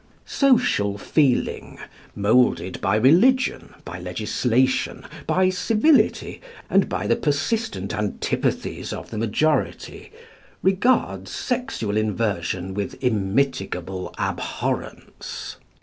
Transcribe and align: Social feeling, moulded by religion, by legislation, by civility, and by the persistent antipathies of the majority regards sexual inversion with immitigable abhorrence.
Social 0.25 0.97
feeling, 0.97 1.77
moulded 2.15 2.81
by 2.81 2.95
religion, 2.95 3.75
by 3.85 3.99
legislation, 3.99 5.05
by 5.27 5.49
civility, 5.51 6.41
and 6.71 6.89
by 6.89 7.05
the 7.05 7.15
persistent 7.15 7.93
antipathies 7.93 8.93
of 8.93 9.11
the 9.11 9.19
majority 9.19 10.11
regards 10.63 11.29
sexual 11.29 11.97
inversion 11.97 12.73
with 12.73 12.95
immitigable 13.03 14.11
abhorrence. 14.17 15.57